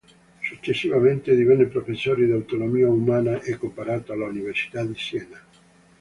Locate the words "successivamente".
0.43-1.35